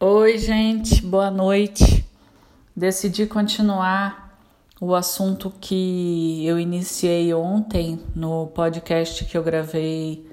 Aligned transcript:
Oi, 0.00 0.38
gente, 0.38 1.02
boa 1.02 1.28
noite. 1.28 2.04
Decidi 2.74 3.26
continuar 3.26 4.38
o 4.80 4.94
assunto 4.94 5.52
que 5.60 6.46
eu 6.46 6.56
iniciei 6.56 7.34
ontem 7.34 7.98
no 8.14 8.46
podcast 8.46 9.24
que 9.24 9.36
eu 9.36 9.42
gravei 9.42 10.24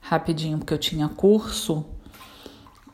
rapidinho, 0.00 0.58
porque 0.58 0.74
eu 0.74 0.78
tinha 0.78 1.08
curso, 1.08 1.86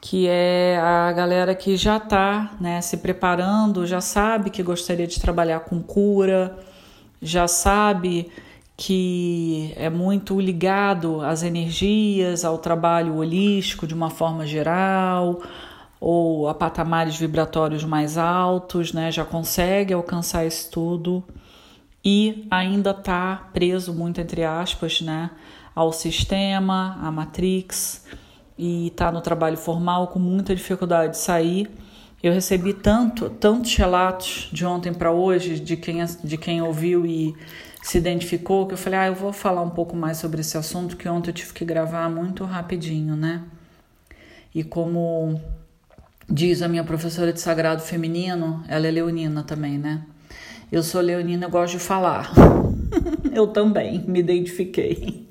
que 0.03 0.29
é 0.29 0.79
a 0.79 1.11
galera 1.13 1.55
que 1.55 1.79
já 1.79 1.97
está 1.97 2.55
né, 2.61 2.83
se 2.83 2.99
preparando, 2.99 3.87
já 3.87 4.03
sabe 4.03 4.51
que 4.51 4.63
gostaria 4.63 5.07
de 5.07 5.19
trabalhar 5.19 5.61
com 5.61 5.83
cura, 5.83 6.59
já 7.23 7.49
sabe 7.49 8.31
que 8.77 9.73
é 9.77 9.89
muito 9.89 10.39
ligado 10.39 11.23
às 11.23 11.43
energias, 11.43 12.45
ao 12.45 12.59
trabalho 12.59 13.17
holístico 13.17 13.87
de 13.87 13.95
uma 13.95 14.11
forma 14.11 14.47
geral 14.47 15.41
ou 16.01 16.49
a 16.49 16.55
patamares 16.55 17.17
vibratórios 17.17 17.85
mais 17.85 18.17
altos, 18.17 18.93
né? 18.93 19.11
Já 19.11 19.25
consegue 19.25 19.93
alcançar 19.93 20.47
isso 20.47 20.71
tudo 20.71 21.25
e 22.05 22.47
ainda 22.51 22.91
está 22.91 23.49
preso 23.53 23.93
muito 23.93 24.21
entre 24.21 24.45
aspas, 24.45 25.01
né? 25.01 25.31
Ao 25.75 25.93
sistema, 25.93 26.99
à 27.03 27.11
matrix 27.11 28.05
e 28.57 28.89
está 28.89 29.13
no 29.13 29.21
trabalho 29.21 29.57
formal 29.57 30.09
com 30.09 30.19
muita 30.19 30.55
dificuldade 30.55 31.13
de 31.13 31.19
sair. 31.19 31.71
Eu 32.21 32.33
recebi 32.33 32.75
tanto, 32.75 33.31
tantos 33.31 33.75
relatos 33.77 34.49
de 34.53 34.67
ontem 34.67 34.93
para 34.93 35.13
hoje 35.13 35.61
de 35.61 35.77
quem, 35.77 36.05
de 36.25 36.37
quem 36.37 36.61
ouviu 36.61 37.07
e 37.07 37.37
se 37.81 37.97
identificou 37.97 38.67
que 38.67 38.75
eu 38.75 38.79
falei, 38.79 38.99
ah, 38.99 39.07
eu 39.07 39.15
vou 39.15 39.33
falar 39.33 39.63
um 39.63 39.71
pouco 39.71 39.95
mais 39.95 40.17
sobre 40.19 40.41
esse 40.41 40.59
assunto 40.59 40.97
que 40.97 41.09
ontem 41.09 41.31
eu 41.31 41.35
tive 41.35 41.53
que 41.53 41.65
gravar 41.65 42.09
muito 42.11 42.45
rapidinho, 42.45 43.15
né? 43.15 43.43
E 44.53 44.65
como 44.65 45.41
Diz 46.31 46.61
a 46.61 46.69
minha 46.69 46.85
professora 46.85 47.33
de 47.33 47.41
sagrado 47.41 47.81
feminino, 47.81 48.63
ela 48.69 48.87
é 48.87 48.91
leonina 48.91 49.43
também, 49.43 49.79
né? 49.79 50.05
Eu 50.71 50.83
sou 50.83 51.01
leonina, 51.01 51.47
eu 51.47 51.51
gosto 51.51 51.73
de 51.73 51.79
falar. 51.79 52.31
eu 53.33 53.47
também 53.47 54.05
me 54.07 54.21
identifiquei. 54.21 55.27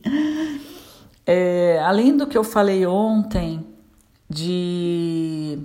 É, 1.23 1.79
além 1.83 2.17
do 2.17 2.25
que 2.25 2.35
eu 2.35 2.43
falei 2.43 2.83
ontem, 2.87 3.63
de 4.27 5.59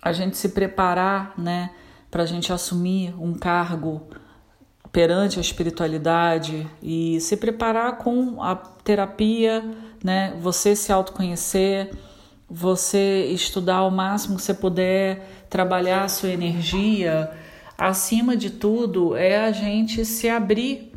a 0.00 0.12
gente 0.12 0.36
se 0.36 0.50
preparar, 0.50 1.34
né, 1.36 1.70
para 2.08 2.22
a 2.22 2.26
gente 2.26 2.52
assumir 2.52 3.14
um 3.20 3.34
cargo 3.34 4.02
perante 4.92 5.38
a 5.38 5.40
espiritualidade 5.40 6.66
e 6.80 7.20
se 7.20 7.36
preparar 7.36 7.98
com 7.98 8.40
a 8.40 8.54
terapia, 8.54 9.64
né, 10.04 10.36
você 10.40 10.76
se 10.76 10.92
autoconhecer 10.92 11.90
você 12.48 13.26
estudar 13.26 13.76
ao 13.76 13.90
máximo 13.90 14.36
que 14.36 14.42
você 14.42 14.54
puder, 14.54 15.44
trabalhar 15.50 16.04
a 16.04 16.08
sua 16.08 16.30
energia. 16.30 17.30
Acima 17.76 18.36
de 18.36 18.50
tudo, 18.50 19.14
é 19.16 19.44
a 19.44 19.52
gente 19.52 20.04
se 20.04 20.28
abrir, 20.28 20.92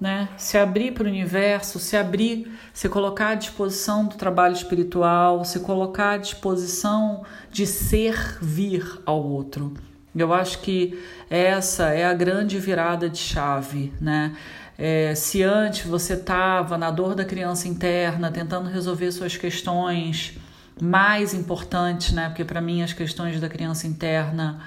né? 0.00 0.28
Se 0.36 0.56
abrir 0.56 0.92
para 0.92 1.04
o 1.04 1.08
universo, 1.08 1.78
se 1.78 1.96
abrir, 1.96 2.50
se 2.72 2.88
colocar 2.88 3.30
à 3.30 3.34
disposição 3.34 4.06
do 4.06 4.16
trabalho 4.16 4.54
espiritual, 4.54 5.44
se 5.44 5.60
colocar 5.60 6.12
à 6.12 6.16
disposição 6.16 7.24
de 7.50 7.66
servir 7.66 9.00
ao 9.04 9.22
outro. 9.22 9.74
Eu 10.14 10.32
acho 10.32 10.60
que 10.60 10.98
essa 11.30 11.88
é 11.88 12.04
a 12.04 12.12
grande 12.12 12.58
virada 12.58 13.08
de 13.08 13.18
chave, 13.18 13.92
né? 14.00 14.36
É, 14.78 15.14
se 15.14 15.42
antes 15.42 15.86
você 15.86 16.14
estava 16.14 16.76
na 16.76 16.90
dor 16.90 17.14
da 17.14 17.24
criança 17.24 17.68
interna, 17.68 18.30
tentando 18.30 18.68
resolver 18.68 19.12
suas 19.12 19.36
questões, 19.36 20.36
mais 20.80 21.34
importantes, 21.34 22.12
né? 22.12 22.28
Porque 22.28 22.44
para 22.44 22.60
mim 22.60 22.82
as 22.82 22.92
questões 22.92 23.40
da 23.40 23.48
criança 23.48 23.86
interna, 23.86 24.60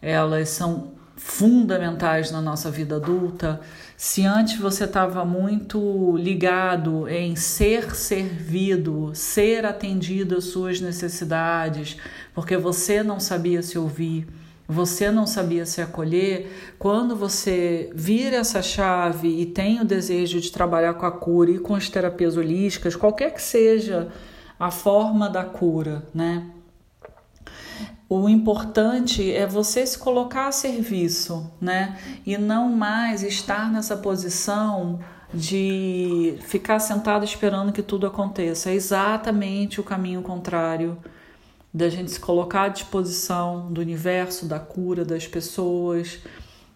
elas 0.00 0.48
são 0.50 0.92
fundamentais 1.16 2.30
na 2.30 2.40
nossa 2.40 2.70
vida 2.70 2.96
adulta. 2.96 3.60
Se 3.94 4.24
antes 4.24 4.58
você 4.58 4.84
estava 4.84 5.22
muito 5.22 6.16
ligado 6.16 7.06
em 7.06 7.36
ser 7.36 7.94
servido, 7.94 9.10
ser 9.14 9.66
atendido 9.66 10.36
às 10.36 10.44
suas 10.44 10.80
necessidades, 10.80 11.98
porque 12.34 12.56
você 12.56 13.02
não 13.02 13.20
sabia 13.20 13.62
se 13.62 13.78
ouvir, 13.78 14.26
você 14.66 15.10
não 15.10 15.26
sabia 15.26 15.66
se 15.66 15.82
acolher, 15.82 16.74
quando 16.78 17.14
você 17.14 17.90
vira 17.94 18.36
essa 18.36 18.62
chave 18.62 19.28
e 19.40 19.44
tem 19.44 19.80
o 19.80 19.84
desejo 19.84 20.40
de 20.40 20.50
trabalhar 20.50 20.94
com 20.94 21.04
a 21.04 21.12
cura 21.12 21.50
e 21.50 21.58
com 21.58 21.74
as 21.74 21.88
terapias 21.88 22.36
holísticas, 22.36 22.96
qualquer 22.96 23.34
que 23.34 23.42
seja 23.42 24.08
a 24.60 24.70
forma 24.70 25.30
da 25.30 25.42
cura, 25.42 26.06
né? 26.14 26.50
O 28.06 28.28
importante 28.28 29.32
é 29.32 29.46
você 29.46 29.86
se 29.86 29.98
colocar 29.98 30.48
a 30.48 30.52
serviço, 30.52 31.50
né? 31.58 31.98
E 32.26 32.36
não 32.36 32.68
mais 32.68 33.22
estar 33.22 33.72
nessa 33.72 33.96
posição 33.96 35.00
de 35.32 36.36
ficar 36.42 36.78
sentado 36.78 37.24
esperando 37.24 37.72
que 37.72 37.82
tudo 37.82 38.06
aconteça. 38.06 38.70
É 38.70 38.74
exatamente 38.74 39.80
o 39.80 39.84
caminho 39.84 40.20
contrário 40.20 40.98
da 41.72 41.88
gente 41.88 42.10
se 42.10 42.20
colocar 42.20 42.64
à 42.64 42.68
disposição 42.68 43.72
do 43.72 43.80
universo, 43.80 44.44
da 44.44 44.58
cura 44.58 45.04
das 45.04 45.26
pessoas, 45.26 46.18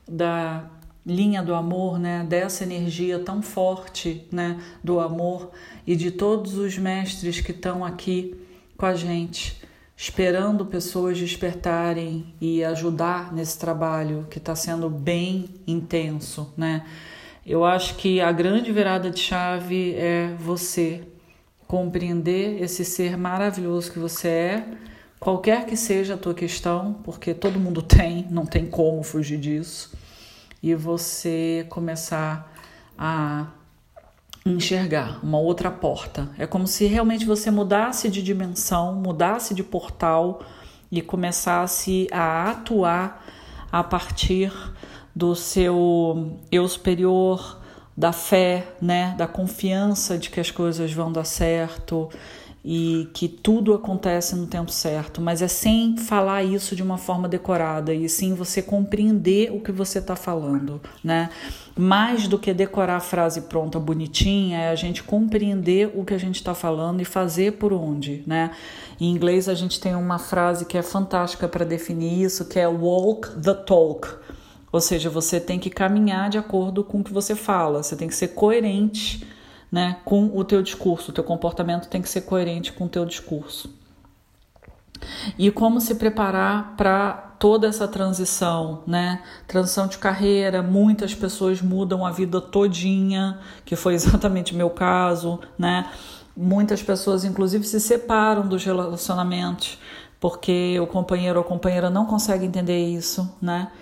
da 0.08 0.64
linha 1.06 1.42
do 1.42 1.54
amor, 1.54 1.98
né, 1.98 2.24
dessa 2.26 2.64
energia 2.64 3.18
tão 3.18 3.42
forte, 3.42 4.26
né, 4.32 4.58
do 4.82 5.00
amor 5.00 5.50
e 5.86 5.94
de 5.94 6.10
todos 6.10 6.56
os 6.56 6.78
mestres 6.78 7.40
que 7.40 7.50
estão 7.50 7.84
aqui 7.84 8.34
com 8.76 8.86
a 8.86 8.94
gente, 8.94 9.60
esperando 9.96 10.64
pessoas 10.64 11.18
despertarem 11.18 12.34
e 12.40 12.64
ajudar 12.64 13.32
nesse 13.32 13.58
trabalho 13.58 14.26
que 14.30 14.38
está 14.38 14.56
sendo 14.56 14.88
bem 14.88 15.46
intenso, 15.66 16.52
né? 16.56 16.84
Eu 17.46 17.62
acho 17.62 17.96
que 17.96 18.22
a 18.22 18.32
grande 18.32 18.72
virada 18.72 19.10
de 19.10 19.20
chave 19.20 19.94
é 19.96 20.34
você 20.38 21.02
compreender 21.68 22.62
esse 22.62 22.84
ser 22.84 23.18
maravilhoso 23.18 23.92
que 23.92 23.98
você 23.98 24.28
é, 24.28 24.68
qualquer 25.20 25.66
que 25.66 25.76
seja 25.76 26.14
a 26.14 26.16
tua 26.16 26.32
questão, 26.32 26.94
porque 27.04 27.34
todo 27.34 27.60
mundo 27.60 27.82
tem, 27.84 28.26
não 28.30 28.46
tem 28.46 28.64
como 28.64 29.02
fugir 29.02 29.38
disso 29.38 29.92
e 30.64 30.74
você 30.74 31.66
começar 31.68 32.50
a 32.96 33.48
enxergar 34.46 35.22
uma 35.22 35.38
outra 35.38 35.70
porta. 35.70 36.30
É 36.38 36.46
como 36.46 36.66
se 36.66 36.86
realmente 36.86 37.26
você 37.26 37.50
mudasse 37.50 38.08
de 38.08 38.22
dimensão, 38.22 38.94
mudasse 38.94 39.52
de 39.52 39.62
portal 39.62 40.40
e 40.90 41.02
começasse 41.02 42.08
a 42.10 42.48
atuar 42.48 43.26
a 43.70 43.84
partir 43.84 44.50
do 45.14 45.34
seu 45.34 46.38
eu 46.50 46.66
superior, 46.66 47.60
da 47.94 48.10
fé, 48.10 48.66
né, 48.80 49.14
da 49.18 49.26
confiança 49.26 50.16
de 50.16 50.30
que 50.30 50.40
as 50.40 50.50
coisas 50.50 50.90
vão 50.94 51.12
dar 51.12 51.24
certo 51.24 52.08
e 52.64 53.10
que 53.12 53.28
tudo 53.28 53.74
acontece 53.74 54.34
no 54.34 54.46
tempo 54.46 54.72
certo, 54.72 55.20
mas 55.20 55.42
é 55.42 55.48
sem 55.48 55.98
falar 55.98 56.42
isso 56.42 56.74
de 56.74 56.82
uma 56.82 56.96
forma 56.96 57.28
decorada 57.28 57.92
e 57.92 58.08
sim 58.08 58.32
você 58.32 58.62
compreender 58.62 59.52
o 59.52 59.60
que 59.60 59.70
você 59.70 59.98
está 59.98 60.16
falando, 60.16 60.80
né? 61.02 61.28
Mais 61.76 62.26
do 62.26 62.38
que 62.38 62.54
decorar 62.54 62.96
a 62.96 63.00
frase 63.00 63.42
pronta, 63.42 63.78
bonitinha, 63.78 64.58
é 64.60 64.70
a 64.70 64.74
gente 64.74 65.02
compreender 65.02 65.92
o 65.94 66.04
que 66.04 66.14
a 66.14 66.18
gente 66.18 66.36
está 66.36 66.54
falando 66.54 67.02
e 67.02 67.04
fazer 67.04 67.54
por 67.54 67.70
onde, 67.72 68.22
né? 68.26 68.52
Em 68.98 69.10
inglês 69.10 69.46
a 69.46 69.54
gente 69.54 69.78
tem 69.78 69.94
uma 69.94 70.18
frase 70.18 70.64
que 70.64 70.78
é 70.78 70.82
fantástica 70.82 71.46
para 71.46 71.66
definir 71.66 72.22
isso, 72.22 72.46
que 72.46 72.58
é 72.58 72.66
walk 72.66 73.28
the 73.42 73.52
talk. 73.52 74.08
Ou 74.72 74.80
seja, 74.80 75.10
você 75.10 75.38
tem 75.38 75.58
que 75.58 75.68
caminhar 75.68 76.30
de 76.30 76.38
acordo 76.38 76.82
com 76.82 77.00
o 77.00 77.04
que 77.04 77.12
você 77.12 77.34
fala, 77.34 77.82
você 77.82 77.94
tem 77.94 78.08
que 78.08 78.14
ser 78.14 78.28
coerente 78.28 79.33
né, 79.74 79.96
com 80.04 80.30
o 80.32 80.44
teu 80.44 80.62
discurso. 80.62 81.10
O 81.10 81.12
teu 81.12 81.24
comportamento 81.24 81.88
tem 81.88 82.00
que 82.00 82.08
ser 82.08 82.20
coerente 82.20 82.72
com 82.72 82.84
o 82.84 82.88
teu 82.88 83.04
discurso. 83.04 83.68
E 85.36 85.50
como 85.50 85.80
se 85.80 85.96
preparar 85.96 86.76
para 86.76 87.34
toda 87.40 87.66
essa 87.66 87.88
transição, 87.88 88.84
né? 88.86 89.20
Transição 89.48 89.88
de 89.88 89.98
carreira, 89.98 90.62
muitas 90.62 91.12
pessoas 91.12 91.60
mudam 91.60 92.06
a 92.06 92.12
vida 92.12 92.40
todinha, 92.40 93.40
que 93.64 93.74
foi 93.74 93.94
exatamente 93.98 94.52
o 94.54 94.56
meu 94.56 94.70
caso, 94.70 95.40
né? 95.58 95.90
Muitas 96.36 96.80
pessoas 96.80 97.24
inclusive 97.24 97.64
se 97.64 97.80
separam 97.80 98.46
dos 98.46 98.64
relacionamentos 98.64 99.76
porque 100.20 100.78
o 100.80 100.86
companheiro 100.86 101.40
ou 101.40 101.44
a 101.44 101.48
companheira 101.48 101.90
não 101.90 102.06
consegue 102.06 102.46
entender 102.46 102.78
isso, 102.78 103.28
né? 103.42 103.72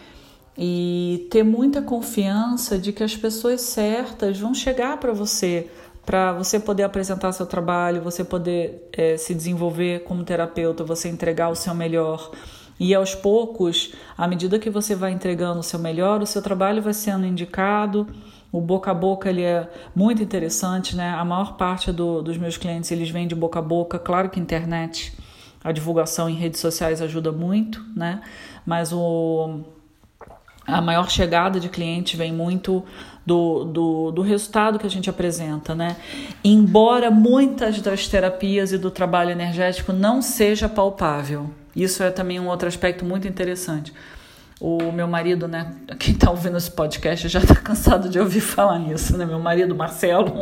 E 0.56 1.28
ter 1.30 1.42
muita 1.42 1.82
confiança 1.82 2.78
de 2.78 2.92
que 2.92 3.04
as 3.04 3.14
pessoas 3.14 3.60
certas 3.60 4.38
vão 4.38 4.54
chegar 4.54 4.96
para 4.96 5.12
você 5.12 5.70
para 6.04 6.32
você 6.32 6.58
poder 6.58 6.82
apresentar 6.82 7.32
seu 7.32 7.46
trabalho, 7.46 8.02
você 8.02 8.24
poder 8.24 8.88
é, 8.92 9.16
se 9.16 9.34
desenvolver 9.34 10.00
como 10.04 10.24
terapeuta, 10.24 10.82
você 10.82 11.08
entregar 11.08 11.48
o 11.48 11.54
seu 11.54 11.74
melhor. 11.74 12.30
E 12.78 12.94
aos 12.94 13.14
poucos, 13.14 13.94
à 14.18 14.26
medida 14.26 14.58
que 14.58 14.68
você 14.68 14.94
vai 14.94 15.12
entregando 15.12 15.60
o 15.60 15.62
seu 15.62 15.78
melhor, 15.78 16.20
o 16.20 16.26
seu 16.26 16.42
trabalho 16.42 16.82
vai 16.82 16.92
sendo 16.92 17.24
indicado. 17.24 18.08
O 18.50 18.60
boca 18.60 18.90
a 18.90 18.94
boca 18.94 19.30
ele 19.30 19.42
é 19.42 19.70
muito 19.94 20.22
interessante, 20.22 20.96
né? 20.96 21.10
A 21.10 21.24
maior 21.24 21.56
parte 21.56 21.92
do, 21.92 22.20
dos 22.20 22.36
meus 22.36 22.56
clientes 22.56 22.90
eles 22.90 23.08
vêm 23.08 23.28
de 23.28 23.34
boca 23.34 23.60
a 23.60 23.62
boca, 23.62 23.98
claro 23.98 24.28
que 24.28 24.40
internet 24.40 25.16
a 25.64 25.70
divulgação 25.70 26.28
em 26.28 26.34
redes 26.34 26.60
sociais 26.60 27.00
ajuda 27.00 27.30
muito, 27.30 27.84
né? 27.94 28.20
Mas 28.66 28.92
o, 28.92 29.60
a 30.66 30.80
maior 30.80 31.10
chegada 31.10 31.58
de 31.58 31.68
cliente 31.68 32.16
vem 32.16 32.32
muito 32.32 32.84
do, 33.26 33.64
do, 33.64 34.10
do 34.10 34.22
resultado 34.22 34.78
que 34.78 34.86
a 34.86 34.90
gente 34.90 35.08
apresenta, 35.08 35.74
né? 35.74 35.96
Embora 36.42 37.10
muitas 37.10 37.80
das 37.80 38.08
terapias 38.08 38.72
e 38.72 38.78
do 38.78 38.90
trabalho 38.90 39.30
energético 39.30 39.92
não 39.92 40.20
seja 40.20 40.68
palpável. 40.68 41.50
Isso 41.74 42.02
é 42.02 42.10
também 42.10 42.38
um 42.38 42.48
outro 42.48 42.68
aspecto 42.68 43.04
muito 43.04 43.26
interessante. 43.26 43.92
O 44.60 44.92
meu 44.92 45.08
marido, 45.08 45.48
né? 45.48 45.72
Quem 45.98 46.14
está 46.14 46.30
ouvindo 46.30 46.56
esse 46.56 46.70
podcast 46.70 47.28
já 47.28 47.40
está 47.40 47.54
cansado 47.54 48.08
de 48.08 48.18
ouvir 48.18 48.40
falar 48.40 48.78
nisso, 48.78 49.16
né? 49.16 49.24
Meu 49.24 49.38
marido, 49.38 49.74
Marcelo, 49.74 50.32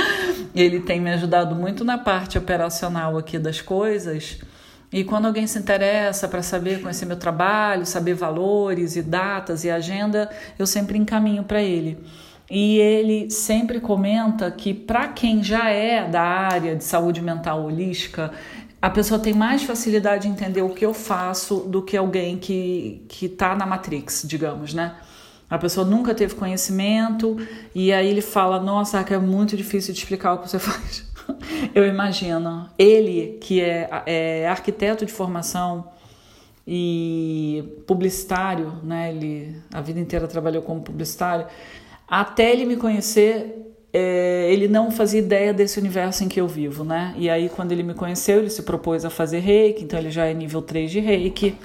ele 0.54 0.80
tem 0.80 1.00
me 1.00 1.12
ajudado 1.12 1.54
muito 1.54 1.84
na 1.84 1.98
parte 1.98 2.38
operacional 2.38 3.18
aqui 3.18 3.38
das 3.38 3.60
coisas. 3.60 4.38
E 4.96 5.04
quando 5.04 5.26
alguém 5.26 5.46
se 5.46 5.58
interessa 5.58 6.26
para 6.26 6.42
saber 6.42 6.80
conhecer 6.80 7.04
meu 7.04 7.18
trabalho, 7.18 7.84
saber 7.84 8.14
valores 8.14 8.96
e 8.96 9.02
datas 9.02 9.62
e 9.62 9.68
agenda, 9.68 10.30
eu 10.58 10.66
sempre 10.66 10.96
encaminho 10.96 11.44
para 11.44 11.62
ele. 11.62 11.98
E 12.50 12.78
ele 12.78 13.28
sempre 13.30 13.78
comenta 13.78 14.50
que 14.50 14.72
para 14.72 15.08
quem 15.08 15.44
já 15.44 15.68
é 15.68 16.08
da 16.08 16.22
área 16.22 16.74
de 16.74 16.82
saúde 16.82 17.20
mental 17.20 17.62
holística, 17.62 18.32
a 18.80 18.88
pessoa 18.88 19.20
tem 19.20 19.34
mais 19.34 19.64
facilidade 19.64 20.22
de 20.22 20.28
entender 20.28 20.62
o 20.62 20.70
que 20.70 20.86
eu 20.86 20.94
faço 20.94 21.56
do 21.56 21.82
que 21.82 21.94
alguém 21.94 22.38
que 22.38 23.04
está 23.20 23.54
na 23.54 23.66
Matrix, 23.66 24.24
digamos, 24.26 24.72
né? 24.72 24.94
A 25.50 25.58
pessoa 25.58 25.86
nunca 25.86 26.14
teve 26.14 26.34
conhecimento 26.34 27.36
e 27.74 27.92
aí 27.92 28.08
ele 28.08 28.22
fala: 28.22 28.58
Nossa, 28.58 28.98
é 29.00 29.18
muito 29.18 29.58
difícil 29.58 29.92
de 29.92 30.00
explicar 30.00 30.32
o 30.32 30.38
que 30.38 30.48
você 30.48 30.56
faz. 30.58 31.04
Eu 31.74 31.86
imagino. 31.86 32.68
Ele, 32.78 33.38
que 33.40 33.60
é, 33.60 33.88
é 34.06 34.48
arquiteto 34.48 35.04
de 35.04 35.12
formação 35.12 35.88
e 36.66 37.64
publicitário, 37.86 38.72
né? 38.82 39.10
Ele 39.10 39.56
a 39.72 39.80
vida 39.80 40.00
inteira 40.00 40.26
trabalhou 40.26 40.62
como 40.62 40.80
publicitário. 40.80 41.46
Até 42.08 42.52
ele 42.52 42.64
me 42.64 42.76
conhecer, 42.76 43.74
é, 43.92 44.52
ele 44.52 44.68
não 44.68 44.90
fazia 44.90 45.20
ideia 45.20 45.52
desse 45.52 45.78
universo 45.78 46.24
em 46.24 46.28
que 46.28 46.40
eu 46.40 46.48
vivo, 46.48 46.84
né? 46.84 47.14
E 47.16 47.30
aí, 47.30 47.48
quando 47.48 47.72
ele 47.72 47.82
me 47.82 47.94
conheceu, 47.94 48.38
ele 48.38 48.50
se 48.50 48.62
propôs 48.62 49.04
a 49.04 49.10
fazer 49.10 49.40
reiki, 49.40 49.84
então 49.84 49.98
ele 49.98 50.10
já 50.10 50.26
é 50.26 50.34
nível 50.34 50.62
3 50.62 50.90
de 50.90 51.00
reiki. 51.00 51.56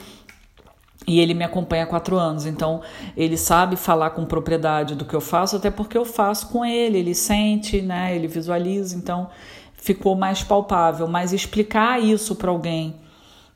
E 1.08 1.20
ele 1.20 1.34
me 1.34 1.44
acompanha 1.44 1.84
há 1.84 1.88
quatro 1.88 2.16
anos, 2.16 2.46
então 2.46 2.82
ele 3.18 3.36
sabe 3.36 3.76
falar 3.76 4.12
com 4.12 4.24
propriedade 4.24 4.94
do 4.94 5.04
que 5.04 5.16
eu 5.16 5.22
faço, 5.22 5.56
até 5.56 5.72
porque 5.72 5.98
eu 5.98 6.06
faço 6.06 6.50
com 6.50 6.64
ele, 6.64 7.00
ele 7.00 7.16
sente, 7.16 7.82
né? 7.82 8.16
Ele 8.16 8.28
visualiza, 8.28 8.96
então 8.96 9.28
ficou 9.74 10.16
mais 10.16 10.44
palpável. 10.44 11.08
Mas 11.08 11.34
explicar 11.34 12.00
isso 12.00 12.36
para 12.36 12.52
alguém 12.52 12.96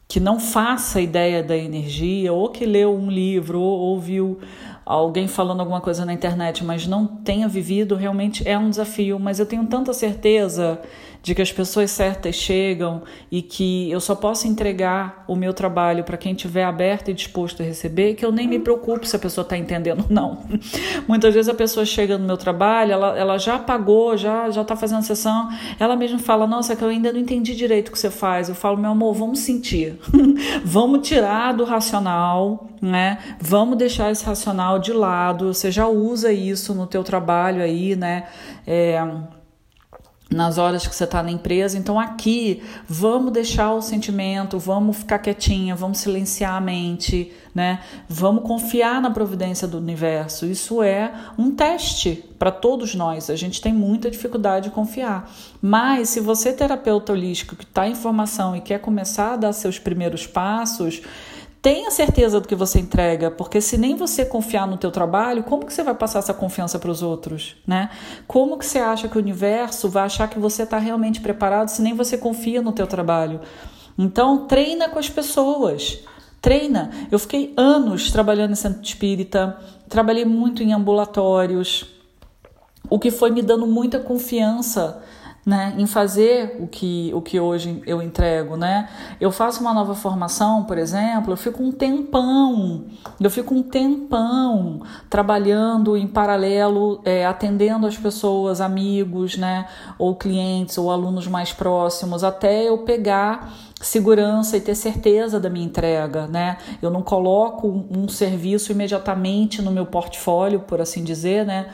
que 0.08 0.20
não 0.20 0.40
faça 0.40 1.02
ideia 1.02 1.44
da 1.44 1.56
energia, 1.56 2.34
ou 2.34 2.50
que 2.50 2.66
leu 2.66 2.96
um 2.96 3.10
livro, 3.10 3.60
ou 3.60 3.80
ouviu 3.80 4.40
alguém 4.86 5.28
falando 5.28 5.60
alguma 5.60 5.82
coisa 5.82 6.06
na 6.06 6.14
internet, 6.14 6.64
mas 6.64 6.86
não 6.86 7.08
tenha 7.08 7.48
vivido, 7.48 7.96
realmente 7.96 8.48
é 8.48 8.58
um 8.58 8.70
desafio. 8.70 9.20
Mas 9.20 9.40
eu 9.40 9.46
tenho 9.46 9.66
tanta 9.66 9.94
certeza 9.94 10.80
de 11.26 11.34
que 11.34 11.42
as 11.42 11.52
pessoas 11.52 11.90
certas 11.90 12.36
chegam 12.36 13.02
e 13.32 13.42
que 13.42 13.90
eu 13.90 14.00
só 14.00 14.14
posso 14.14 14.48
entregar 14.48 15.26
o 15.28 15.36
meu 15.36 15.56
trabalho 15.56 16.04
para 16.04 16.18
quem 16.18 16.34
estiver 16.34 16.64
aberto 16.64 17.10
e 17.10 17.16
disposto 17.16 17.64
a 17.64 17.66
receber, 17.66 18.14
que 18.14 18.24
eu 18.24 18.32
nem 18.32 18.48
me 18.48 18.60
preocupo 18.60 19.08
se 19.08 19.16
a 19.16 19.20
pessoa 19.20 19.42
está 19.42 19.58
entendendo 19.58 20.02
ou 20.02 20.06
não. 20.08 20.46
Muitas 21.10 21.34
vezes 21.34 21.50
a 21.50 21.56
pessoa 21.56 21.84
chega 21.84 22.16
no 22.16 22.28
meu 22.28 22.38
trabalho, 22.38 22.92
ela, 22.92 23.18
ela 23.18 23.38
já 23.40 23.58
pagou, 23.58 24.16
já 24.16 24.52
já 24.52 24.62
está 24.62 24.76
fazendo 24.76 25.02
sessão, 25.02 25.50
ela 25.80 25.96
mesma 25.96 26.20
fala: 26.20 26.46
Nossa, 26.46 26.76
que 26.76 26.84
eu 26.84 26.90
ainda 26.90 27.12
não 27.12 27.20
entendi 27.20 27.56
direito 27.56 27.90
o 27.90 27.92
que 27.92 27.98
você 27.98 28.12
faz. 28.12 28.48
Eu 28.48 28.54
falo: 28.54 28.78
Meu 28.78 28.92
amor, 28.92 29.16
vamos 29.16 29.40
sentir, 29.40 30.00
vamos 30.64 31.08
tirar 31.08 31.54
do 31.54 31.64
racional, 31.64 32.70
né? 32.80 33.18
Vamos 33.42 33.80
deixar 33.80 34.12
esse 34.12 34.24
racional 34.24 34.78
de 34.78 34.94
lado. 34.94 35.52
Você 35.52 35.72
já 35.72 35.88
usa 35.88 36.32
isso 36.32 36.76
no 36.76 36.86
teu 36.86 37.04
trabalho 37.04 37.64
aí, 37.64 37.96
né? 37.96 38.28
É, 38.68 39.04
nas 40.30 40.58
horas 40.58 40.88
que 40.88 40.96
você 40.96 41.04
está 41.04 41.22
na 41.22 41.32
empresa. 41.32 41.78
Então, 41.78 42.00
aqui, 42.00 42.62
vamos 42.88 43.32
deixar 43.32 43.74
o 43.74 43.82
sentimento, 43.82 44.58
vamos 44.58 44.98
ficar 44.98 45.20
quietinha, 45.20 45.76
vamos 45.76 46.00
silenciar 46.00 46.56
a 46.56 46.62
mente, 46.62 47.32
né? 47.54 47.82
Vamos 48.10 48.44
confiar 48.44 49.02
na 49.02 49.12
providência 49.12 49.68
do 49.68 49.78
universo. 49.78 50.46
Isso 50.46 50.82
é 50.82 51.14
um 51.38 51.52
teste 51.52 52.24
para 52.40 52.52
todos 52.52 52.96
nós. 52.96 53.30
A 53.30 53.36
gente 53.36 53.62
tem 53.62 53.74
muita 53.74 54.10
dificuldade 54.10 54.70
de 54.70 54.76
confiar. 54.76 55.32
Mas, 55.62 56.10
se 56.10 56.20
você, 56.20 56.52
terapeuta 56.52 57.12
holístico, 57.12 57.56
que 57.56 57.64
está 57.64 57.88
em 57.88 57.96
formação 57.96 58.56
e 58.56 58.62
quer 58.62 58.80
começar 58.80 59.34
a 59.34 59.38
dar 59.38 59.54
seus 59.54 59.78
primeiros 59.78 60.26
passos, 60.26 61.02
Tenha 61.66 61.90
certeza 61.90 62.40
do 62.40 62.48
que 62.48 62.54
você 62.54 62.78
entrega, 62.78 63.32
porque 63.32 63.60
se 63.60 63.76
nem 63.76 63.96
você 63.96 64.24
confiar 64.24 64.68
no 64.68 64.78
teu 64.78 64.92
trabalho, 64.92 65.42
como 65.42 65.66
que 65.66 65.74
você 65.74 65.82
vai 65.82 65.96
passar 65.96 66.20
essa 66.20 66.32
confiança 66.32 66.78
para 66.78 66.92
os 66.92 67.02
outros, 67.02 67.56
né? 67.66 67.90
Como 68.28 68.56
que 68.60 68.68
você 68.68 68.78
acha 68.78 69.08
que 69.08 69.18
o 69.18 69.20
universo 69.20 69.90
vai 69.90 70.04
achar 70.04 70.30
que 70.30 70.38
você 70.38 70.62
está 70.62 70.78
realmente 70.78 71.22
preparado 71.22 71.70
se 71.70 71.82
nem 71.82 71.96
você 71.96 72.20
confia 72.20 72.62
no 72.62 72.72
teu 72.72 72.86
trabalho? 72.86 73.42
Então, 73.98 74.46
treina 74.46 74.90
com 74.90 75.00
as 75.00 75.10
pessoas. 75.10 76.02
Treina. 76.40 76.92
Eu 77.12 77.18
fiquei 77.18 77.52
anos 77.58 78.12
trabalhando 78.12 78.52
em 78.52 78.56
centro 78.56 78.84
espírita, 78.84 79.58
trabalhei 79.90 80.24
muito 80.24 80.62
em 80.62 80.72
ambulatórios, 80.72 81.88
o 82.88 83.00
que 83.00 83.10
foi 83.10 83.32
me 83.32 83.42
dando 83.42 83.66
muita 83.66 84.00
confiança 84.00 85.02
né, 85.46 85.76
em 85.78 85.86
fazer 85.86 86.58
o 86.60 86.68
que, 86.68 87.12
o 87.14 87.22
que 87.22 87.40
hoje 87.40 87.80
eu 87.86 88.02
entrego, 88.02 88.58
né? 88.58 88.90
Eu 89.22 89.32
faço 89.32 89.62
uma 89.62 89.74
nova 89.76 89.94
formação, 89.94 90.64
por 90.64 90.76
exemplo, 90.76 91.34
eu 91.34 91.38
fico 91.38 91.62
um 91.62 91.72
tempão, 91.72 92.86
eu 93.22 93.30
fico 93.30 93.54
um 93.54 93.62
tempão 93.62 94.82
trabalhando 95.08 95.96
em 95.96 96.08
paralelo, 96.08 97.00
é, 97.06 97.28
atendendo 97.28 97.86
as 97.86 97.96
pessoas, 97.96 98.60
amigos, 98.60 99.38
né, 99.38 99.68
ou 100.00 100.16
clientes 100.16 100.80
ou 100.80 100.90
alunos 100.90 101.28
mais 101.28 101.54
próximos, 101.54 102.24
até 102.24 102.68
eu 102.68 102.80
pegar 102.80 103.54
segurança 103.80 104.58
e 104.58 104.62
ter 104.62 104.74
certeza 104.74 105.40
da 105.40 105.50
minha 105.50 105.66
entrega, 105.66 106.26
né? 106.26 106.58
Eu 106.82 106.90
não 106.90 107.04
coloco 107.04 107.86
um 107.96 108.08
serviço 108.08 108.72
imediatamente 108.72 109.62
no 109.62 109.70
meu 109.70 109.86
portfólio, 109.86 110.62
por 110.62 110.82
assim 110.82 111.04
dizer, 111.04 111.46
né? 111.46 111.68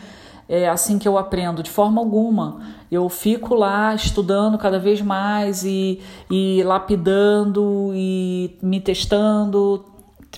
É 0.52 0.68
assim 0.68 1.00
que 1.00 1.08
eu 1.08 1.18
aprendo, 1.18 1.64
de 1.64 1.70
forma 1.70 2.02
alguma. 2.02 2.60
Eu 2.92 3.08
fico 3.08 3.56
lá 3.56 3.96
estudando 3.96 4.58
cada 4.58 4.78
vez 4.78 5.02
mais 5.02 5.64
e, 5.64 6.02
e 6.30 6.62
lapidando 6.64 7.92
e 7.96 8.58
me 8.62 8.82
testando, 8.82 9.86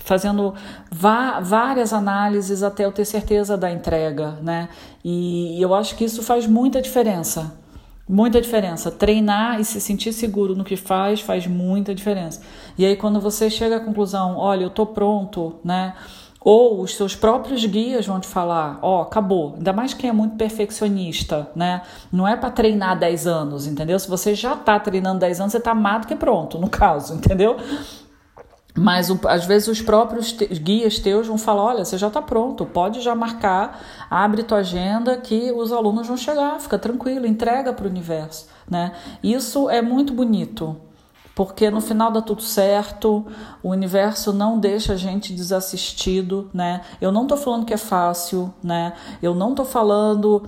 fazendo 0.04 0.54
várias 0.92 1.92
análises 1.92 2.62
até 2.62 2.86
eu 2.86 2.92
ter 2.92 3.06
certeza 3.06 3.58
da 3.58 3.72
entrega, 3.72 4.38
né? 4.44 4.70
E 5.04 5.60
eu 5.60 5.74
acho 5.74 5.96
que 5.96 6.06
isso 6.06 6.22
faz 6.22 6.46
muita 6.46 6.80
diferença. 6.80 7.58
Muita 8.08 8.40
diferença. 8.40 8.92
Treinar 8.92 9.60
e 9.60 9.66
se 9.66 9.82
sentir 9.82 10.14
seguro 10.14 10.56
no 10.56 10.64
que 10.64 10.76
faz 10.76 11.22
faz 11.22 11.48
muita 11.48 11.96
diferença. 11.96 12.42
E 12.78 12.86
aí, 12.86 12.96
quando 12.96 13.20
você 13.20 13.50
chega 13.50 13.78
à 13.78 13.80
conclusão, 13.80 14.38
olha, 14.38 14.64
eu 14.64 14.70
tô 14.70 14.86
pronto, 14.86 15.56
né? 15.64 15.96
Ou 16.44 16.82
os 16.82 16.96
seus 16.96 17.16
próprios 17.16 17.66
guias 17.66 18.06
vão 18.06 18.20
te 18.20 18.28
falar: 18.28 18.80
ó, 18.82 19.00
oh, 19.00 19.02
acabou. 19.04 19.54
Ainda 19.56 19.72
mais 19.72 19.94
quem 19.94 20.10
é 20.10 20.14
muito 20.14 20.36
perfeccionista, 20.36 21.50
né? 21.56 21.82
Não 22.12 22.28
é 22.28 22.36
para 22.36 22.52
treinar 22.52 23.00
10 23.00 23.28
anos, 23.28 23.66
entendeu? 23.66 23.98
Se 23.98 24.10
você 24.10 24.36
já 24.36 24.56
tá 24.56 24.80
treinando 24.80 25.20
10 25.20 25.40
anos, 25.40 25.52
você 25.54 25.60
tá 25.60 25.72
amado 25.72 26.08
que 26.08 26.16
pronto, 26.16 26.60
no 26.60 26.68
caso, 26.70 27.16
entendeu? 27.16 27.56
Mas 28.76 29.10
às 29.28 29.46
vezes 29.46 29.68
os 29.68 29.82
próprios 29.82 30.32
te, 30.32 30.48
guias 30.48 31.00
teus 31.00 31.28
vão 31.28 31.38
falar: 31.38 31.64
olha, 31.64 31.86
você 31.86 31.98
já 31.98 32.08
está 32.08 32.22
pronto, 32.22 32.66
pode 32.66 33.00
já 33.02 33.16
marcar, 33.16 33.80
abre 34.10 34.44
tua 34.44 34.58
agenda 34.58 35.16
que 35.18 35.52
os 35.52 35.72
alunos 35.72 36.08
vão 36.08 36.18
chegar, 36.18 36.60
fica 36.60 36.78
tranquilo, 36.78 37.26
entrega 37.26 37.72
para 37.72 37.86
o 37.86 37.90
universo. 37.90 38.48
Né? 38.70 38.92
Isso 39.22 39.70
é 39.70 39.82
muito 39.82 40.14
bonito 40.14 40.76
porque 41.36 41.70
no 41.72 41.82
final 41.82 42.12
dá 42.12 42.22
tudo 42.22 42.42
certo, 42.42 43.26
o 43.62 43.70
universo 43.70 44.32
não 44.32 44.60
deixa 44.60 44.94
a 44.94 44.96
gente 44.96 45.34
desassistido, 45.34 46.50
né? 46.54 46.82
Eu 47.02 47.12
não 47.12 47.26
tô 47.26 47.36
falando 47.36 47.66
que 47.66 47.74
é 47.74 47.78
fácil, 47.78 48.54
né? 48.64 48.94
Eu 49.22 49.34
não 49.34 49.56
tô 49.56 49.66
falando 49.66 50.44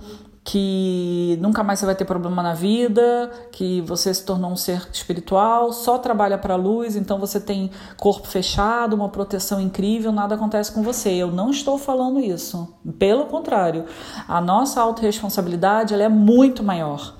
que 0.46 1.36
nunca 1.40 1.64
mais 1.64 1.80
você 1.80 1.86
vai 1.86 1.96
ter 1.96 2.04
problema 2.04 2.40
na 2.40 2.54
vida, 2.54 3.28
que 3.50 3.80
você 3.80 4.14
se 4.14 4.24
tornou 4.24 4.52
um 4.52 4.56
ser 4.56 4.88
espiritual, 4.92 5.72
só 5.72 5.98
trabalha 5.98 6.38
para 6.38 6.54
a 6.54 6.56
luz, 6.56 6.94
então 6.94 7.18
você 7.18 7.40
tem 7.40 7.68
corpo 7.96 8.28
fechado, 8.28 8.94
uma 8.94 9.08
proteção 9.08 9.60
incrível, 9.60 10.12
nada 10.12 10.36
acontece 10.36 10.70
com 10.70 10.84
você. 10.84 11.10
Eu 11.10 11.32
não 11.32 11.50
estou 11.50 11.76
falando 11.76 12.20
isso. 12.20 12.72
Pelo 12.96 13.26
contrário, 13.26 13.86
a 14.28 14.40
nossa 14.40 14.80
autorresponsabilidade 14.80 15.92
ela 15.92 16.04
é 16.04 16.08
muito 16.08 16.62
maior 16.62 17.16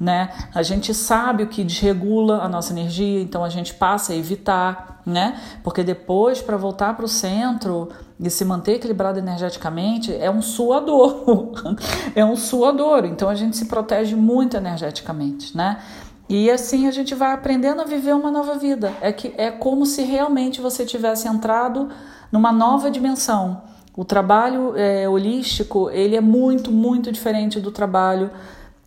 né? 0.00 0.30
A 0.54 0.62
gente 0.62 0.94
sabe 0.94 1.42
o 1.42 1.46
que 1.46 1.62
desregula 1.62 2.38
a 2.38 2.48
nossa 2.48 2.72
energia, 2.72 3.20
então 3.20 3.44
a 3.44 3.50
gente 3.50 3.74
passa 3.74 4.14
a 4.14 4.16
evitar, 4.16 5.02
né? 5.04 5.38
Porque 5.62 5.84
depois 5.84 6.40
para 6.40 6.56
voltar 6.56 6.96
para 6.96 7.04
o 7.04 7.08
centro 7.08 7.90
e 8.18 8.30
se 8.30 8.42
manter 8.42 8.76
equilibrado 8.76 9.18
energeticamente 9.18 10.14
é 10.14 10.30
um 10.30 10.40
suador, 10.40 11.52
é 12.16 12.24
um 12.24 12.34
suador. 12.34 13.04
Então 13.04 13.28
a 13.28 13.34
gente 13.34 13.58
se 13.58 13.66
protege 13.66 14.16
muito 14.16 14.56
energeticamente, 14.56 15.54
né? 15.54 15.78
E 16.26 16.50
assim 16.50 16.86
a 16.86 16.90
gente 16.90 17.14
vai 17.14 17.32
aprendendo 17.32 17.82
a 17.82 17.84
viver 17.84 18.14
uma 18.14 18.30
nova 18.30 18.54
vida. 18.54 18.94
É 19.02 19.12
que 19.12 19.34
é 19.36 19.50
como 19.50 19.84
se 19.84 20.02
realmente 20.02 20.62
você 20.62 20.86
tivesse 20.86 21.28
entrado 21.28 21.90
numa 22.32 22.50
nova 22.50 22.90
dimensão. 22.90 23.62
O 23.94 24.04
trabalho 24.04 24.72
é, 24.76 25.06
holístico 25.06 25.90
ele 25.90 26.16
é 26.16 26.20
muito 26.22 26.70
muito 26.72 27.12
diferente 27.12 27.60
do 27.60 27.70
trabalho 27.70 28.30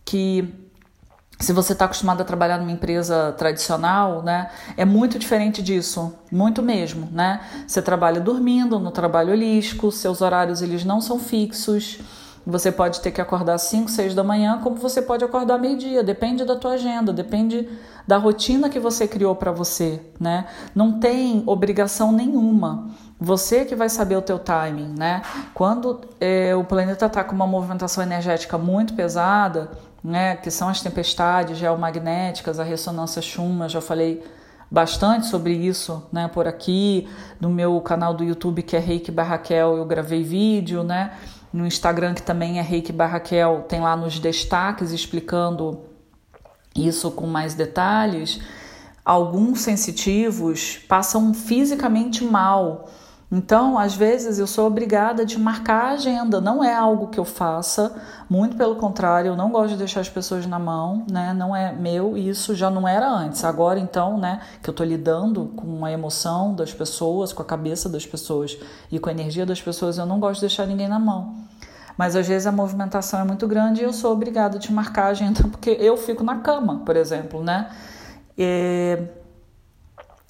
que 0.04 0.63
se 1.44 1.52
você 1.52 1.74
está 1.74 1.84
acostumado 1.84 2.22
a 2.22 2.24
trabalhar 2.24 2.58
numa 2.58 2.72
empresa 2.72 3.32
tradicional, 3.32 4.22
né, 4.22 4.50
é 4.76 4.84
muito 4.84 5.18
diferente 5.18 5.62
disso, 5.62 6.14
muito 6.32 6.62
mesmo, 6.62 7.08
né? 7.12 7.40
Você 7.66 7.82
trabalha 7.82 8.18
dormindo 8.20 8.78
no 8.78 8.90
trabalho 8.90 9.32
holístico, 9.32 9.92
seus 9.92 10.22
horários 10.22 10.62
eles 10.62 10.84
não 10.84 11.00
são 11.00 11.18
fixos. 11.18 11.98
Você 12.46 12.70
pode 12.70 13.00
ter 13.00 13.10
que 13.10 13.20
acordar 13.20 13.56
5, 13.56 13.90
6 13.90 14.14
da 14.14 14.22
manhã, 14.22 14.60
como 14.62 14.76
você 14.76 15.00
pode 15.00 15.24
acordar 15.24 15.58
meio-dia, 15.58 16.02
depende 16.02 16.44
da 16.44 16.56
tua 16.56 16.72
agenda, 16.72 17.12
depende 17.12 17.68
da 18.06 18.18
rotina 18.18 18.68
que 18.68 18.78
você 18.78 19.08
criou 19.08 19.34
para 19.34 19.50
você, 19.50 20.00
né? 20.20 20.46
Não 20.74 20.98
tem 20.98 21.42
obrigação 21.46 22.12
nenhuma. 22.12 22.90
Você 23.20 23.64
que 23.64 23.74
vai 23.74 23.88
saber 23.88 24.16
o 24.16 24.22
teu 24.22 24.38
timing, 24.38 24.94
né? 24.98 25.22
Quando 25.54 26.00
é, 26.20 26.54
o 26.54 26.64
planeta 26.64 27.06
está 27.06 27.22
com 27.22 27.34
uma 27.34 27.46
movimentação 27.46 28.02
energética 28.02 28.58
muito 28.58 28.94
pesada, 28.94 29.70
né? 30.02 30.36
Que 30.36 30.50
são 30.50 30.68
as 30.68 30.80
tempestades 30.82 31.56
geomagnéticas, 31.56 32.58
a 32.58 32.64
ressonância 32.64 33.22
Schumann, 33.22 33.68
já 33.68 33.80
falei 33.80 34.22
bastante 34.70 35.26
sobre 35.26 35.54
isso, 35.54 36.04
né? 36.12 36.28
Por 36.28 36.48
aqui 36.48 37.08
no 37.40 37.48
meu 37.48 37.80
canal 37.80 38.12
do 38.12 38.24
YouTube 38.24 38.62
que 38.62 38.76
é 38.76 38.80
Reiki 38.80 39.12
Barraquel, 39.12 39.76
eu 39.76 39.84
gravei 39.84 40.22
vídeo, 40.22 40.82
né? 40.82 41.12
no 41.54 41.64
Instagram, 41.64 42.14
que 42.14 42.22
também 42.22 42.58
é 42.58 42.62
Reiki 42.62 42.92
Barraquel, 42.92 43.64
tem 43.68 43.80
lá 43.80 43.96
nos 43.96 44.18
destaques 44.18 44.90
explicando 44.90 45.82
isso 46.74 47.12
com 47.12 47.28
mais 47.28 47.54
detalhes. 47.54 48.40
Alguns 49.04 49.60
sensitivos 49.60 50.78
passam 50.88 51.34
fisicamente 51.34 52.24
mal 52.24 52.88
então, 53.36 53.76
às 53.76 53.96
vezes, 53.96 54.38
eu 54.38 54.46
sou 54.46 54.64
obrigada 54.64 55.26
de 55.26 55.36
marcar 55.38 55.86
a 55.86 55.90
agenda, 55.94 56.40
não 56.40 56.62
é 56.62 56.72
algo 56.72 57.08
que 57.08 57.18
eu 57.18 57.24
faça, 57.24 57.92
muito 58.30 58.56
pelo 58.56 58.76
contrário, 58.76 59.30
eu 59.30 59.36
não 59.36 59.50
gosto 59.50 59.70
de 59.70 59.78
deixar 59.78 60.02
as 60.02 60.08
pessoas 60.08 60.46
na 60.46 60.56
mão, 60.56 61.04
né? 61.10 61.32
Não 61.34 61.54
é 61.54 61.72
meu, 61.72 62.16
isso 62.16 62.54
já 62.54 62.70
não 62.70 62.86
era 62.86 63.10
antes. 63.10 63.42
Agora, 63.42 63.80
então, 63.80 64.18
né, 64.18 64.40
que 64.62 64.70
eu 64.70 64.72
estou 64.72 64.86
lidando 64.86 65.46
com 65.56 65.84
a 65.84 65.90
emoção 65.90 66.54
das 66.54 66.72
pessoas, 66.72 67.32
com 67.32 67.42
a 67.42 67.44
cabeça 67.44 67.88
das 67.88 68.06
pessoas 68.06 68.56
e 68.88 69.00
com 69.00 69.08
a 69.08 69.12
energia 69.12 69.44
das 69.44 69.60
pessoas, 69.60 69.98
eu 69.98 70.06
não 70.06 70.20
gosto 70.20 70.36
de 70.36 70.42
deixar 70.42 70.64
ninguém 70.66 70.86
na 70.86 71.00
mão. 71.00 71.34
Mas 71.98 72.14
às 72.14 72.28
vezes 72.28 72.46
a 72.46 72.52
movimentação 72.52 73.20
é 73.20 73.24
muito 73.24 73.48
grande 73.48 73.80
e 73.80 73.84
eu 73.84 73.92
sou 73.92 74.12
obrigada 74.12 74.60
de 74.60 74.72
marcar 74.72 75.06
a 75.06 75.08
agenda 75.08 75.42
porque 75.50 75.70
eu 75.70 75.96
fico 75.96 76.22
na 76.22 76.36
cama, 76.38 76.82
por 76.86 76.96
exemplo, 76.96 77.42
né? 77.42 77.68
E... 78.36 78.98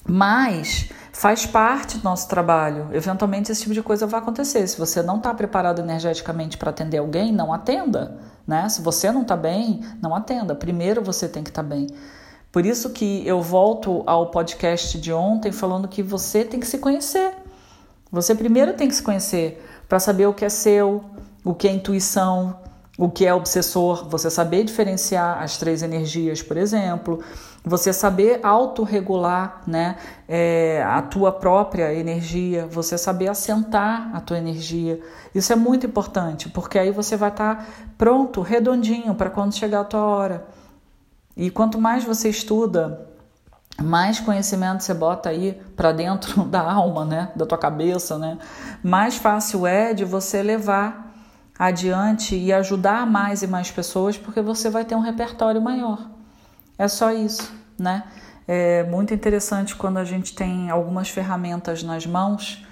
Mas 0.06 0.90
faz 1.12 1.46
parte 1.46 1.98
do 1.98 2.04
nosso 2.04 2.28
trabalho. 2.28 2.88
Eventualmente 2.92 3.50
esse 3.50 3.62
tipo 3.62 3.74
de 3.74 3.82
coisa 3.82 4.06
vai 4.06 4.20
acontecer. 4.20 4.66
Se 4.66 4.78
você 4.78 5.02
não 5.02 5.16
está 5.16 5.32
preparado 5.32 5.80
energeticamente 5.80 6.58
para 6.58 6.70
atender 6.70 6.98
alguém, 6.98 7.32
não 7.32 7.52
atenda. 7.52 8.18
Né? 8.46 8.68
Se 8.68 8.82
você 8.82 9.10
não 9.10 9.22
está 9.22 9.36
bem, 9.36 9.80
não 10.02 10.14
atenda. 10.14 10.54
Primeiro 10.54 11.02
você 11.02 11.28
tem 11.28 11.42
que 11.42 11.50
estar 11.50 11.62
tá 11.62 11.68
bem. 11.68 11.86
Por 12.52 12.66
isso 12.66 12.90
que 12.90 13.26
eu 13.26 13.40
volto 13.40 14.02
ao 14.06 14.30
podcast 14.30 14.98
de 15.00 15.12
ontem 15.12 15.50
falando 15.50 15.88
que 15.88 16.02
você 16.02 16.44
tem 16.44 16.60
que 16.60 16.66
se 16.66 16.78
conhecer. 16.78 17.34
Você 18.12 18.34
primeiro 18.34 18.74
tem 18.74 18.86
que 18.86 18.94
se 18.94 19.02
conhecer 19.02 19.64
para 19.88 19.98
saber 19.98 20.26
o 20.26 20.34
que 20.34 20.44
é 20.44 20.48
seu, 20.48 21.02
o 21.44 21.52
que 21.54 21.66
é 21.66 21.72
intuição, 21.72 22.60
o 22.96 23.10
que 23.10 23.26
é 23.26 23.34
obsessor, 23.34 24.08
você 24.08 24.30
saber 24.30 24.62
diferenciar 24.64 25.42
as 25.42 25.58
três 25.58 25.82
energias, 25.82 26.42
por 26.42 26.56
exemplo, 26.56 27.20
você 27.64 27.92
saber 27.92 28.38
autorregular 28.42 29.62
né, 29.66 29.96
é, 30.28 30.84
a 30.86 31.02
tua 31.02 31.32
própria 31.32 31.92
energia, 31.92 32.66
você 32.70 32.96
saber 32.96 33.28
assentar 33.28 34.14
a 34.14 34.20
tua 34.20 34.38
energia. 34.38 35.00
Isso 35.34 35.52
é 35.52 35.56
muito 35.56 35.86
importante, 35.86 36.48
porque 36.48 36.78
aí 36.78 36.92
você 36.92 37.16
vai 37.16 37.30
estar 37.30 37.56
tá 37.56 37.66
pronto, 37.98 38.40
redondinho, 38.42 39.14
para 39.14 39.30
quando 39.30 39.54
chegar 39.54 39.80
a 39.80 39.84
tua 39.84 40.04
hora. 40.04 40.46
E 41.36 41.50
quanto 41.50 41.80
mais 41.80 42.04
você 42.04 42.28
estuda, 42.28 43.08
mais 43.82 44.20
conhecimento 44.20 44.84
você 44.84 44.94
bota 44.94 45.30
aí 45.30 45.60
para 45.74 45.90
dentro 45.90 46.44
da 46.46 46.60
alma, 46.60 47.04
né, 47.04 47.32
da 47.34 47.44
tua 47.44 47.58
cabeça, 47.58 48.18
né, 48.18 48.38
mais 48.84 49.16
fácil 49.16 49.66
é 49.66 49.92
de 49.92 50.04
você 50.04 50.42
levar 50.42 51.03
adiante 51.58 52.34
e 52.36 52.52
ajudar 52.52 53.06
mais 53.06 53.42
e 53.42 53.46
mais 53.46 53.70
pessoas, 53.70 54.16
porque 54.16 54.40
você 54.40 54.68
vai 54.68 54.84
ter 54.84 54.94
um 54.94 55.00
repertório 55.00 55.60
maior. 55.60 56.10
É 56.76 56.88
só 56.88 57.12
isso, 57.12 57.52
né? 57.78 58.04
É 58.46 58.82
muito 58.84 59.14
interessante 59.14 59.74
quando 59.74 59.98
a 59.98 60.04
gente 60.04 60.34
tem 60.34 60.70
algumas 60.70 61.08
ferramentas 61.08 61.82
nas 61.82 62.04
mãos 62.06 62.66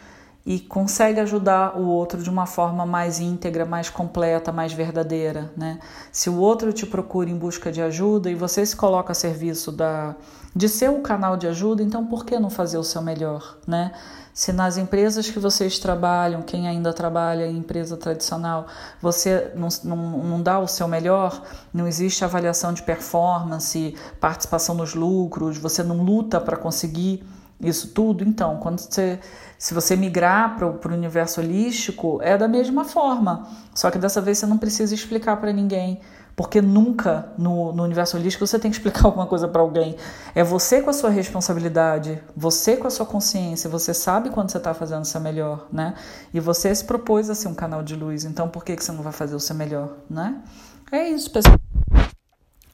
e 0.44 0.58
consegue 0.58 1.20
ajudar 1.20 1.78
o 1.78 1.86
outro 1.86 2.20
de 2.20 2.28
uma 2.28 2.46
forma 2.46 2.84
mais 2.84 3.20
íntegra, 3.20 3.64
mais 3.64 3.88
completa, 3.88 4.50
mais 4.50 4.72
verdadeira, 4.72 5.52
né? 5.56 5.78
Se 6.10 6.28
o 6.28 6.36
outro 6.36 6.72
te 6.72 6.84
procura 6.84 7.30
em 7.30 7.36
busca 7.36 7.70
de 7.70 7.80
ajuda 7.80 8.28
e 8.28 8.34
você 8.34 8.66
se 8.66 8.74
coloca 8.74 9.12
a 9.12 9.14
serviço 9.14 9.70
da 9.70 10.16
de 10.54 10.68
ser 10.68 10.90
o 10.90 11.00
canal 11.00 11.34
de 11.34 11.46
ajuda, 11.46 11.82
então 11.82 12.04
por 12.04 12.26
que 12.26 12.38
não 12.38 12.50
fazer 12.50 12.76
o 12.76 12.84
seu 12.84 13.00
melhor, 13.00 13.56
né? 13.66 13.92
Se 14.34 14.52
nas 14.52 14.76
empresas 14.76 15.30
que 15.30 15.38
vocês 15.38 15.78
trabalham, 15.78 16.42
quem 16.42 16.68
ainda 16.68 16.92
trabalha 16.92 17.46
em 17.46 17.58
empresa 17.58 17.96
tradicional, 17.96 18.66
você 19.00 19.50
não, 19.54 19.68
não, 19.84 19.96
não 20.24 20.42
dá 20.42 20.58
o 20.58 20.66
seu 20.66 20.88
melhor, 20.88 21.42
não 21.72 21.86
existe 21.86 22.24
avaliação 22.24 22.72
de 22.72 22.82
performance, 22.82 23.94
participação 24.20 24.74
nos 24.74 24.94
lucros, 24.94 25.56
você 25.56 25.82
não 25.82 26.02
luta 26.02 26.40
para 26.40 26.56
conseguir 26.56 27.24
isso 27.62 27.88
tudo, 27.88 28.24
então, 28.24 28.56
quando 28.58 28.80
você, 28.80 29.18
se 29.58 29.72
você 29.72 29.96
migrar 29.96 30.56
para 30.56 30.66
o 30.66 30.94
universo 30.94 31.40
holístico, 31.40 32.18
é 32.22 32.36
da 32.36 32.48
mesma 32.48 32.84
forma. 32.84 33.48
Só 33.74 33.90
que 33.90 33.98
dessa 33.98 34.20
vez 34.20 34.38
você 34.38 34.46
não 34.46 34.58
precisa 34.58 34.94
explicar 34.94 35.36
para 35.36 35.52
ninguém 35.52 36.00
porque 36.34 36.62
nunca 36.62 37.32
no, 37.36 37.72
no 37.72 37.82
universo 37.82 38.16
holístico 38.16 38.46
você 38.46 38.58
tem 38.58 38.70
que 38.70 38.76
explicar 38.76 39.04
alguma 39.06 39.26
coisa 39.26 39.46
para 39.46 39.60
alguém. 39.60 39.96
É 40.34 40.42
você 40.42 40.80
com 40.80 40.90
a 40.90 40.92
sua 40.92 41.10
responsabilidade, 41.10 42.22
você 42.36 42.76
com 42.76 42.86
a 42.86 42.90
sua 42.90 43.06
consciência, 43.06 43.68
você 43.68 43.92
sabe 43.92 44.30
quando 44.30 44.50
você 44.50 44.58
está 44.58 44.72
fazendo 44.74 45.02
o 45.02 45.06
seu 45.06 45.20
melhor, 45.20 45.66
né? 45.72 45.94
E 46.32 46.40
você 46.40 46.74
se 46.74 46.84
propôs 46.84 47.28
a 47.30 47.34
ser 47.34 47.48
um 47.48 47.54
canal 47.54 47.82
de 47.82 47.94
luz, 47.94 48.24
então 48.24 48.48
por 48.48 48.64
que, 48.64 48.76
que 48.76 48.84
você 48.84 48.92
não 48.92 49.02
vai 49.02 49.12
fazer 49.12 49.34
o 49.34 49.40
seu 49.40 49.54
melhor, 49.54 49.96
né? 50.08 50.42
É 50.90 51.08
isso, 51.08 51.30
pessoal. 51.30 51.58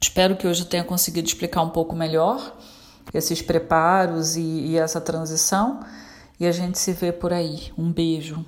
Espero 0.01 0.35
que 0.35 0.47
hoje 0.47 0.63
eu 0.63 0.67
tenha 0.67 0.83
conseguido 0.83 1.27
explicar 1.27 1.61
um 1.61 1.69
pouco 1.69 1.95
melhor 1.95 2.55
esses 3.13 3.41
preparos 3.41 4.35
e, 4.35 4.41
e 4.41 4.77
essa 4.77 5.01
transição. 5.01 5.81
E 6.39 6.45
a 6.45 6.51
gente 6.51 6.79
se 6.79 6.93
vê 6.93 7.11
por 7.11 7.33
aí. 7.33 7.71
Um 7.77 7.91
beijo. 7.91 8.45